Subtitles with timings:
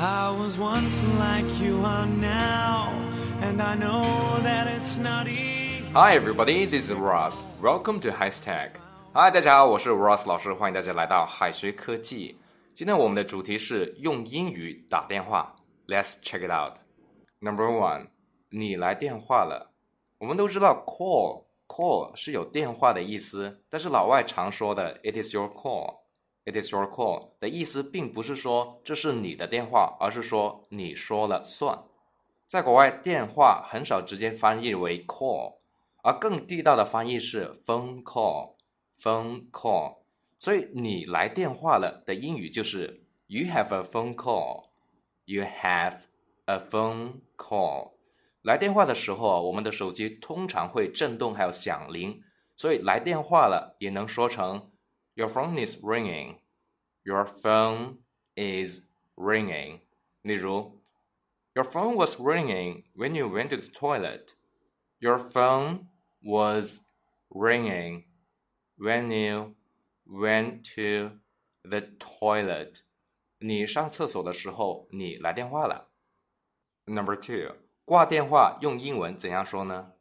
[0.00, 2.91] I was once like you are now,
[3.41, 5.83] and I know that it's not easy.
[5.93, 7.43] Hi everybody, this is Ross.
[7.61, 8.71] Welcome to Hashtag.
[9.13, 12.37] Hi，大家好，我是 Ross 老师，欢迎大家来到海学科技。
[12.73, 15.55] 今天我们的主题是用英语打电话。
[15.87, 16.77] Let's check it out.
[17.39, 18.07] Number one，
[18.49, 19.71] 你来电话了。
[20.19, 25.99] 我们都知道 call call 是有电话的意思，但是老外常说的 it is your call。
[26.43, 31.83] It is your call 的意思并不是说这是你的电话，而是说你说了算。
[32.47, 35.59] 在国外，电话很少直接翻译为 call，
[36.03, 39.99] 而更地道的翻译是 phone call，phone call。
[40.39, 45.99] 所以你来电话了的英语就是 You have a phone call，You have
[46.45, 47.91] a phone call。
[48.41, 52.23] 来电话的时候啊，我们的手机通常会震动还有响铃，
[52.57, 54.70] 所以来电话了也能说成。
[55.14, 56.38] Your phone is ringing.
[57.04, 57.98] Your phone
[58.34, 58.82] is
[59.16, 59.80] ringing.
[60.22, 60.72] 例如，
[61.54, 64.34] Your phone was ringing when you went to the toilet.
[64.98, 65.86] Your phone
[66.22, 66.80] was
[67.30, 68.04] ringing
[68.76, 69.54] when you
[70.06, 71.18] went to
[71.62, 72.82] the toilet.
[73.38, 75.90] 你上厕所的时候，你来电话了。
[76.84, 79.92] Number two，挂电话用英文怎样说呢？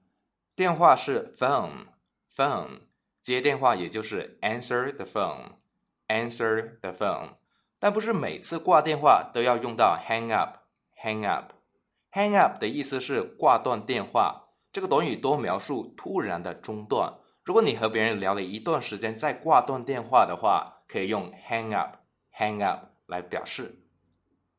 [0.55, 2.81] 电话是 phone，phone。
[3.22, 7.36] 接电话也就是 answer the phone，answer the phone，
[7.78, 14.48] 但不是每次挂电话都要用到 hang up，hang up，hang up 的意思是挂断电话。
[14.72, 17.18] 这个短语多描述突然的中断。
[17.42, 23.82] 如果你和别人聊了一段时间再挂断电话的话，可以用 hang up，hang up 来表示。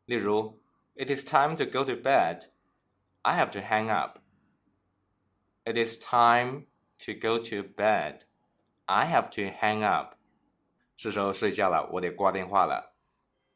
[0.06, 0.62] 例如
[0.96, 2.48] ，It is time to go to bed.
[3.22, 4.20] I have to hang up.
[5.64, 6.66] It is time
[7.06, 8.22] to go to bed.
[8.91, 10.15] I have to hang up，
[10.97, 12.95] 是时候睡觉了，我得挂电话了。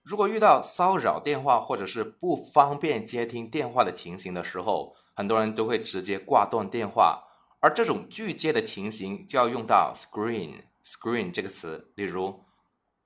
[0.03, 7.25] 如果遇到骚扰电话或者是不方便接听电话的情形的时候，很多人都会直接挂断电话。
[7.61, 11.93] 而这种拒接的情形就要用到 screen，screen 这个词。
[11.95, 12.43] 例如，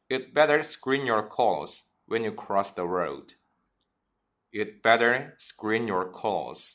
[0.09, 3.35] You'd better screen your calls when you cross the road.
[4.53, 6.75] You'd better screen your calls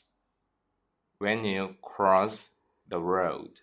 [1.18, 2.48] when you cross
[2.86, 3.62] the road.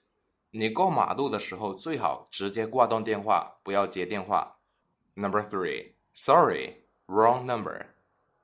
[0.54, 4.58] 你过马路的时候最好直接挂断电话，不要接电话。
[5.14, 7.86] Number three, sorry, wrong number，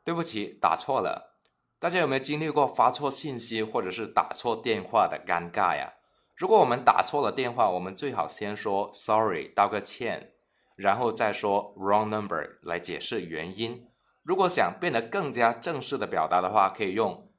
[0.05, 1.37] 对不起，打错了。
[1.79, 5.93] 大家有没有经历过发错信息或者是打错电话的尴尬呀？
[6.35, 10.33] 如果我们打错了电话，我们最好先说 sorry，道个歉，
[10.77, 13.87] 然后再说 wrong number 来解释原因。
[14.23, 17.31] 如果想变得更加正式的表达的话，可以用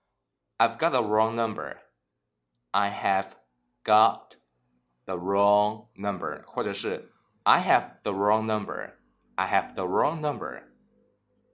[0.59, 1.77] I've got a wrong number.
[2.71, 3.31] I have
[3.83, 4.38] got
[5.08, 8.94] the wrong number，或者是 I have the wrong number.
[9.34, 10.62] I have the wrong number.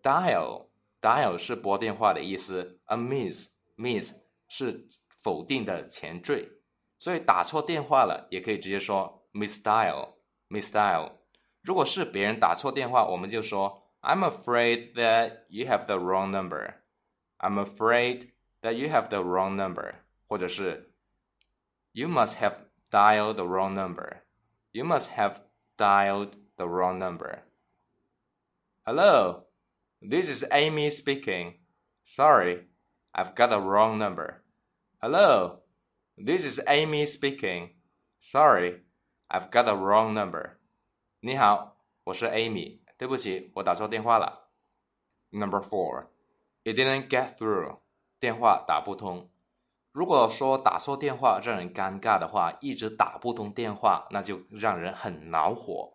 [0.02, 0.68] Dial
[1.00, 4.12] dial 是拨电话的意思，a miss miss
[4.48, 4.86] 是
[5.22, 6.48] 否定的前缀，
[6.98, 10.14] 所以打错电话了也可以直接说 miss dial
[10.48, 11.12] miss dial。
[11.62, 16.74] 如果是别人打错电话，我们就说 I'm afraid that you have the wrong number.
[17.38, 18.30] I'm afraid
[18.62, 19.94] that you have the wrong number，
[20.28, 20.94] 或者是
[21.92, 22.54] You must have
[22.94, 24.22] dialed the wrong number.
[24.72, 25.42] You must have
[25.76, 27.42] dialed the wrong number.
[28.86, 29.44] Hello,
[30.00, 31.54] this is Amy speaking.
[32.02, 32.66] Sorry,
[33.14, 34.42] I've got the wrong number.
[35.00, 35.60] Hello,
[36.16, 37.70] this is Amy speaking.
[38.18, 38.80] Sorry,
[39.30, 40.58] I've got the wrong number.
[41.20, 42.80] 你好，我是 Amy。
[42.96, 44.50] 对不起，我打错电话了。
[45.30, 46.08] Number four,
[46.64, 47.78] it didn't get through.
[48.18, 49.30] 电话打不通。
[49.95, 55.93] 如果说打错电话让人尴尬的话，一直打不通电话，那就让人很恼火。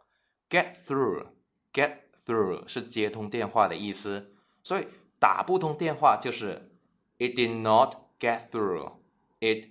[0.49, 6.73] Get through，get through 是接通电话的意思，所以打不通电话就是
[7.19, 8.93] It did not get through.
[9.39, 9.67] It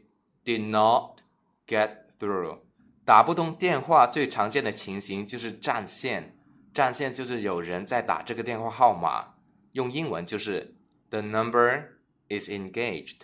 [0.46, 1.22] did not
[1.66, 2.60] get through.
[3.04, 6.38] 打不通电话最常见的情形就是占线，
[6.72, 9.34] 占线就是有人在打这个电话号码，
[9.72, 10.76] 用英文就是
[11.10, 13.22] The number is engaged.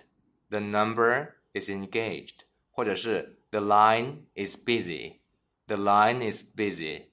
[0.50, 2.40] The number is engaged，
[2.70, 7.10] 或者是 The line is busy。The line is busy。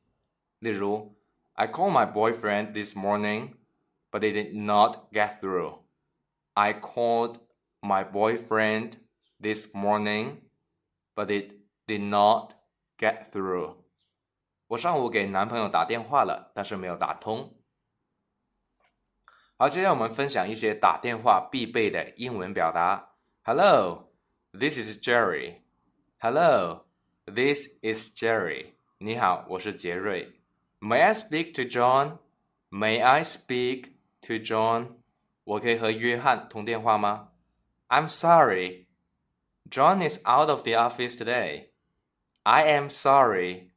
[0.60, 1.16] 例如，
[1.54, 3.56] I called my boyfriend this morning,
[4.12, 5.80] but it did not get through.
[6.54, 7.40] I called
[7.82, 8.94] my boyfriend
[9.40, 10.42] this morning,
[11.14, 11.52] but it
[11.86, 12.54] did not
[12.98, 13.78] get through.
[14.68, 17.56] 我上午给男朋友打电话了，但是没有打通。
[19.58, 23.11] 好，接下来我们分享一些打电话必备的英文表达。
[23.44, 24.10] Hello,
[24.54, 25.62] this is Jerry.
[26.18, 26.84] Hello,
[27.26, 28.74] this is Jerry.
[28.98, 30.34] 你好，我是杰瑞。
[30.80, 32.20] May I speak to John?
[32.70, 33.94] May I speak
[34.24, 34.98] to John，
[35.46, 37.30] 我可以和约翰通电话吗？
[37.88, 38.88] I'm sorry,
[39.70, 41.70] John is out of the office today.
[42.44, 43.72] I am sorry,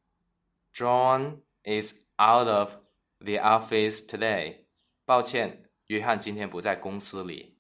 [0.75, 2.73] John is out of
[3.21, 4.65] the office today.
[5.05, 7.54] 抱歉，约翰今天不在公司里。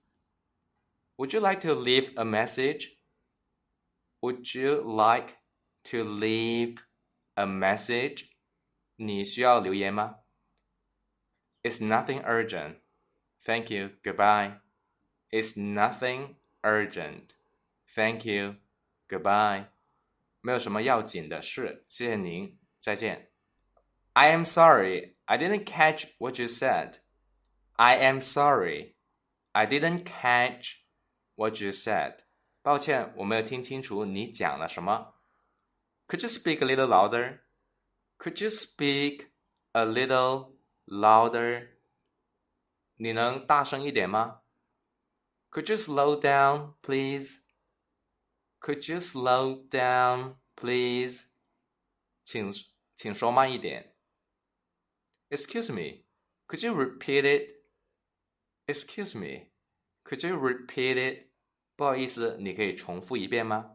[1.18, 2.96] Would you like to leave a message?
[4.22, 5.36] Would you like
[5.84, 6.78] to leave
[7.34, 8.26] a message?
[8.96, 10.20] 你需要留言吗？
[11.62, 12.76] It's nothing urgent.
[13.44, 13.90] Thank you.
[14.02, 14.60] Goodbye.
[15.30, 17.34] It's nothing urgent.
[17.94, 18.56] Thank you.
[19.08, 19.66] Goodbye.
[20.42, 23.30] 没有什么要紧的事，谢谢您，再见。
[24.14, 26.98] I am sorry, I didn't catch what you said.
[27.74, 28.94] I am sorry,
[29.52, 30.76] I didn't catch
[31.34, 32.18] what you said.
[32.62, 35.14] 抱歉，我没有听清楚你讲了什么。
[36.06, 37.40] Could you speak a little louder?
[38.18, 39.30] Could you speak
[39.72, 40.56] a little
[40.86, 41.76] louder?
[42.96, 44.42] 你能大声一点吗？
[45.50, 47.40] Could you slow down, please?
[48.60, 51.28] Could you slow down, please?
[52.24, 52.52] 请
[52.94, 53.96] 请说慢一点。
[55.30, 56.04] Excuse me,
[56.46, 57.64] could you repeat it?
[58.66, 59.50] Excuse me,
[60.05, 61.25] Could you repeat it?
[61.75, 63.71] 不好意思，你可以重复一遍吗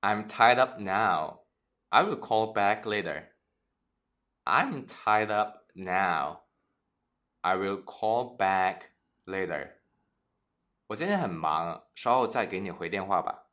[0.00, 1.40] ？I'm tied up now.
[1.90, 3.26] I will call back later.
[4.44, 6.42] I'm tied up now.
[7.42, 8.82] I will call back
[9.26, 9.72] later.
[10.86, 13.46] 我今天很忙，稍后再给你回电话吧。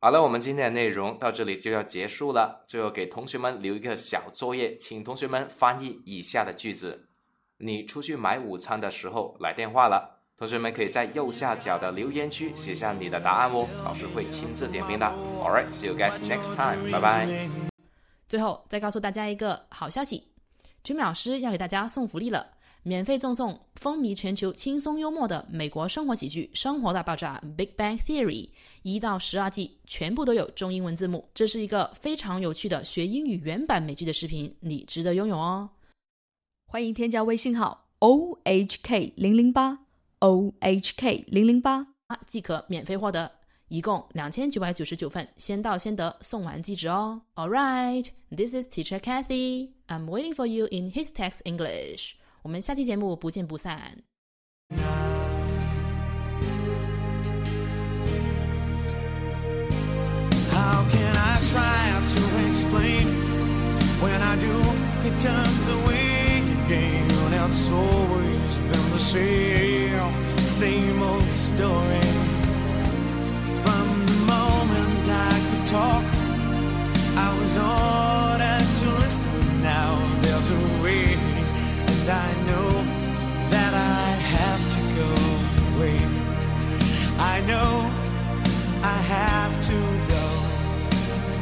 [0.00, 2.64] 好了，我们今天的内容到这里就要结束了。
[2.68, 7.08] 最后给同学们留一个小作业，请同学们翻译以下的句子。
[7.56, 10.17] 你出去买午餐的时候来电话了。
[10.38, 15.04] 同学们可以在右下角的留言区写下你的答案哦，老师会亲自点评的。
[15.42, 16.92] All right, see you guys next time.
[16.92, 17.50] 拜拜。
[18.28, 20.22] 最后再告诉大家一个好消息
[20.84, 22.46] ，Jimmy 老师要给大家送福利了，
[22.84, 28.48] 免费赠送风靡全球、轻松幽默的美国生活喜剧《生活大爆炸》（Big Bang Theory）
[28.82, 31.28] 一到十二季，全部都有中英文字幕。
[31.34, 35.68] 这是一个非常有趣的学英语原版美剧的视频，你值得拥有哦。
[36.68, 39.87] 欢迎添加微信号 o h k 零零八。
[40.20, 41.86] O H K 零零八
[42.26, 43.30] 即可免费获得，
[43.68, 47.22] 一共两千九百九十九份，先到先得，送完即止哦。
[47.36, 49.74] All right, this is Teacher Kathy.
[49.86, 52.14] I'm waiting for you in his text English.
[52.42, 54.02] 我们下期节目不见不散。
[60.50, 63.06] How can I try to explain
[64.02, 64.50] when I do?
[65.04, 67.06] It turns away again.
[67.30, 69.57] It's always been the same,
[70.58, 72.00] same old story.
[73.62, 76.04] From the moment I could talk,
[77.16, 77.87] I was ordered